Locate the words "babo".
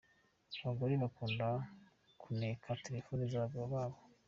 3.73-3.97